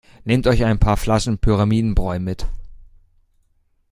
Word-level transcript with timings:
Nehmt 0.25 0.47
euch 0.47 0.63
ein 0.65 0.79
paar 0.79 0.97
Flaschen 0.97 1.37
Pyramidenbräu 1.37 2.17
mit! 2.19 2.47